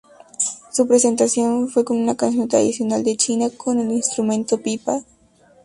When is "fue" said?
1.69-1.85